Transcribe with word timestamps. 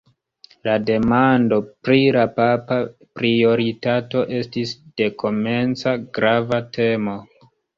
La 0.67 0.73
demando 0.85 1.59
pri 1.87 1.97
la 2.15 2.23
papa 2.39 2.79
prioritato 3.19 4.25
estis 4.41 4.75
dekomenca 5.03 5.95
grava 6.19 6.63
temo. 6.81 7.19